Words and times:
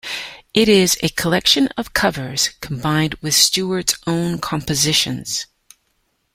It 0.55 0.67
is 0.67 0.97
a 1.03 1.09
collection 1.09 1.67
of 1.77 1.93
covers 1.93 2.49
combined 2.59 3.13
with 3.21 3.35
Stewart's 3.35 3.93
own 4.07 4.39
compositions. 4.39 5.45